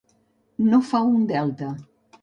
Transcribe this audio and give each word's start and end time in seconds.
No 0.71 0.79
fa 0.89 1.03
un 1.13 1.29
delta. 1.33 1.73